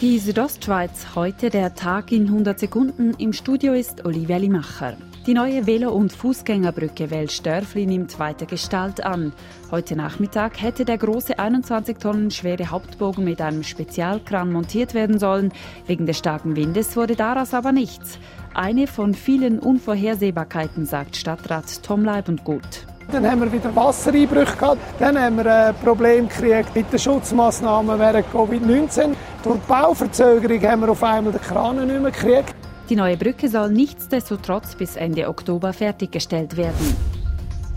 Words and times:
Die 0.00 0.20
Südostschweiz, 0.20 1.16
heute 1.16 1.50
der 1.50 1.74
Tag 1.74 2.12
in 2.12 2.26
100 2.26 2.56
Sekunden. 2.56 3.14
Im 3.18 3.32
Studio 3.32 3.72
ist 3.72 4.06
Olivia 4.06 4.36
Limacher. 4.36 4.96
Die 5.26 5.34
neue 5.34 5.66
Velo- 5.66 5.90
und 5.90 6.12
Fußgängerbrücke 6.12 7.10
Welstörfli 7.10 7.84
nimmt 7.84 8.16
weiter 8.20 8.46
Gestalt 8.46 9.04
an. 9.04 9.32
Heute 9.72 9.96
Nachmittag 9.96 10.62
hätte 10.62 10.84
der 10.84 10.98
große 10.98 11.40
21 11.40 11.98
Tonnen 11.98 12.30
schwere 12.30 12.70
Hauptbogen 12.70 13.24
mit 13.24 13.40
einem 13.40 13.64
Spezialkran 13.64 14.52
montiert 14.52 14.94
werden 14.94 15.18
sollen. 15.18 15.52
Wegen 15.88 16.06
des 16.06 16.18
starken 16.18 16.54
Windes 16.54 16.96
wurde 16.96 17.16
daraus 17.16 17.52
aber 17.52 17.72
nichts. 17.72 18.20
Eine 18.54 18.86
von 18.86 19.14
vielen 19.14 19.58
Unvorhersehbarkeiten, 19.58 20.86
sagt 20.86 21.16
Stadtrat 21.16 21.82
Tom 21.82 22.04
Leib 22.04 22.28
und 22.28 22.44
Gut. 22.44 22.86
Dann 23.10 23.28
haben 23.28 23.40
wir 23.40 23.50
wieder 23.50 23.74
Wassereinbrüche 23.74 24.54
gehabt. 24.54 24.80
Dann 24.98 25.18
haben 25.18 25.38
wir 25.38 25.46
ein 25.46 25.74
Problem 25.76 26.28
gekriegt 26.28 26.76
mit 26.76 26.92
den 26.92 26.98
Schutzmaßnahmen 26.98 27.98
während 27.98 28.26
Covid-19. 28.32 29.14
Durch 29.42 29.56
die 29.56 29.68
Bauverzögerung 29.68 30.62
haben 30.62 30.80
wir 30.82 30.90
auf 30.90 31.02
einmal 31.02 31.32
den 31.32 31.40
Kran 31.40 31.76
nicht 31.86 32.00
mehr 32.00 32.10
gekriegt. 32.10 32.54
Die 32.88 32.96
neue 32.96 33.16
Brücke 33.16 33.48
soll 33.48 33.70
nichtsdestotrotz 33.70 34.74
bis 34.74 34.96
Ende 34.96 35.28
Oktober 35.28 35.72
fertiggestellt 35.72 36.56
werden. 36.56 37.17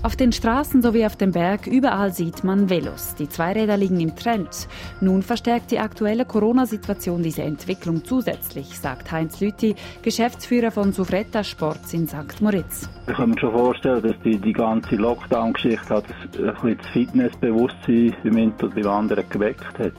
Auf 0.00 0.14
den 0.14 0.30
Straßen 0.30 0.80
sowie 0.80 1.04
auf 1.04 1.16
dem 1.16 1.32
Berg 1.32 1.66
überall 1.66 2.12
sieht 2.12 2.44
man 2.44 2.70
Velos. 2.70 3.16
Die 3.16 3.28
Zweiräder 3.28 3.76
liegen 3.76 3.98
im 3.98 4.14
Trend. 4.14 4.68
Nun 5.00 5.22
verstärkt 5.22 5.72
die 5.72 5.80
aktuelle 5.80 6.24
Corona-Situation 6.24 7.20
diese 7.20 7.42
Entwicklung 7.42 8.04
zusätzlich, 8.04 8.78
sagt 8.78 9.10
Heinz 9.10 9.40
Lüthi, 9.40 9.74
Geschäftsführer 10.02 10.70
von 10.70 10.92
Sufretta 10.92 11.42
Sports 11.42 11.94
in 11.94 12.06
St. 12.06 12.40
Moritz. 12.40 12.88
Ich 13.08 13.16
kann 13.16 13.30
mir 13.30 13.40
schon 13.40 13.52
vorstellen, 13.52 14.02
dass 14.02 14.14
die, 14.24 14.38
die 14.38 14.52
ganze 14.52 14.94
Lockdown-Geschichte 14.94 15.96
ein 15.96 16.02
bisschen 16.30 16.78
das 16.78 16.86
Fitnessbewusstsein 16.92 18.14
beim 18.22 18.36
einen 18.36 18.52
oder 18.52 18.68
beim 18.68 18.86
anderen 18.86 19.28
geweckt 19.28 19.78
hat. 19.80 19.92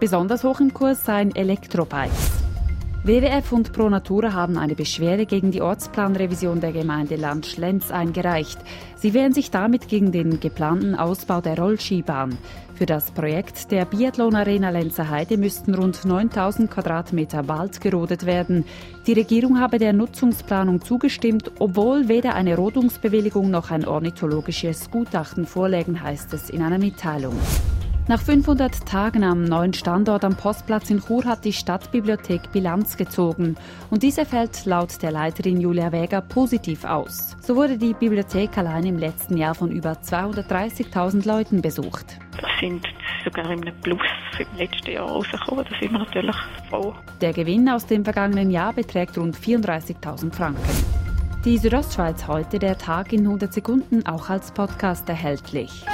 Besonders 0.00 0.42
hoch 0.42 0.58
im 0.58 0.74
Kurs 0.74 1.04
seien 1.04 1.32
Elektrobikes. 1.36 2.45
WWF 3.06 3.52
und 3.52 3.72
Pro 3.72 3.88
Natura 3.88 4.32
haben 4.32 4.58
eine 4.58 4.74
Beschwerde 4.74 5.26
gegen 5.26 5.52
die 5.52 5.62
Ortsplanrevision 5.62 6.60
der 6.60 6.72
Gemeinde 6.72 7.14
Land 7.14 7.46
Schlenz 7.46 7.92
eingereicht. 7.92 8.58
Sie 8.96 9.14
wehren 9.14 9.32
sich 9.32 9.52
damit 9.52 9.86
gegen 9.86 10.10
den 10.10 10.40
geplanten 10.40 10.96
Ausbau 10.96 11.40
der 11.40 11.56
Rollskibahn. 11.56 12.36
Für 12.74 12.84
das 12.84 13.12
Projekt 13.12 13.70
der 13.70 13.84
Biathlon 13.84 14.34
Arena 14.34 14.70
Lenzer 14.70 15.08
Heide 15.08 15.36
müssten 15.36 15.76
rund 15.76 16.04
9000 16.04 16.68
Quadratmeter 16.68 17.46
Wald 17.46 17.80
gerodet 17.80 18.26
werden. 18.26 18.64
Die 19.06 19.12
Regierung 19.12 19.60
habe 19.60 19.78
der 19.78 19.92
Nutzungsplanung 19.92 20.80
zugestimmt, 20.82 21.52
obwohl 21.60 22.08
weder 22.08 22.34
eine 22.34 22.56
Rodungsbewilligung 22.56 23.52
noch 23.52 23.70
ein 23.70 23.86
ornithologisches 23.86 24.90
Gutachten 24.90 25.46
vorlägen, 25.46 26.02
heißt 26.02 26.34
es 26.34 26.50
in 26.50 26.60
einer 26.60 26.78
Mitteilung. 26.78 27.36
Nach 28.08 28.20
500 28.20 28.86
Tagen 28.86 29.24
am 29.24 29.42
neuen 29.42 29.72
Standort 29.72 30.24
am 30.24 30.36
Postplatz 30.36 30.90
in 30.90 31.00
Chur 31.00 31.24
hat 31.24 31.44
die 31.44 31.52
Stadtbibliothek 31.52 32.52
Bilanz 32.52 32.96
gezogen. 32.96 33.56
Und 33.90 34.04
diese 34.04 34.24
fällt 34.24 34.64
laut 34.64 35.02
der 35.02 35.10
Leiterin 35.10 35.60
Julia 35.60 35.90
Weger 35.90 36.20
positiv 36.20 36.84
aus. 36.84 37.36
So 37.40 37.56
wurde 37.56 37.76
die 37.76 37.94
Bibliothek 37.94 38.56
allein 38.58 38.86
im 38.86 38.96
letzten 38.96 39.36
Jahr 39.36 39.56
von 39.56 39.72
über 39.72 39.94
230.000 39.94 41.26
Leuten 41.26 41.60
besucht. 41.60 42.16
Das 42.40 42.50
sind 42.60 42.86
sogar 43.24 43.50
in 43.50 43.62
einem 43.62 43.74
Plus 43.80 43.98
im 44.38 44.56
letzten 44.56 44.92
Jahr 44.92 45.08
rausgekommen. 45.08 45.64
Da 45.68 45.76
sind 45.80 45.90
wir 45.90 45.98
natürlich 45.98 46.36
froh. 46.70 46.94
Der 47.20 47.32
Gewinn 47.32 47.68
aus 47.68 47.86
dem 47.86 48.04
vergangenen 48.04 48.52
Jahr 48.52 48.72
beträgt 48.72 49.18
rund 49.18 49.36
34.000 49.36 50.32
Franken. 50.32 50.62
Die 51.44 51.58
Südostschweiz 51.58 52.28
heute, 52.28 52.60
der 52.60 52.78
Tag 52.78 53.12
in 53.12 53.22
100 53.22 53.52
Sekunden, 53.52 54.06
auch 54.06 54.30
als 54.30 54.52
Podcast 54.52 55.08
erhältlich. 55.08 55.84